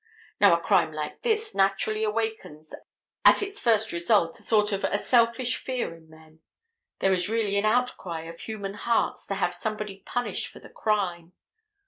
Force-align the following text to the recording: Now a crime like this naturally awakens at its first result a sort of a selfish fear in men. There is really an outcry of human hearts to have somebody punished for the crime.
Now 0.39 0.55
a 0.57 0.59
crime 0.59 0.91
like 0.91 1.21
this 1.21 1.53
naturally 1.53 2.03
awakens 2.03 2.73
at 3.23 3.43
its 3.43 3.61
first 3.61 3.91
result 3.91 4.39
a 4.39 4.41
sort 4.41 4.71
of 4.71 4.83
a 4.83 4.97
selfish 4.97 5.57
fear 5.57 5.95
in 5.95 6.09
men. 6.09 6.39
There 7.01 7.13
is 7.13 7.29
really 7.29 7.55
an 7.57 7.65
outcry 7.65 8.21
of 8.21 8.39
human 8.39 8.73
hearts 8.73 9.27
to 9.27 9.35
have 9.35 9.53
somebody 9.53 9.97
punished 9.97 10.47
for 10.47 10.57
the 10.59 10.69
crime. 10.69 11.33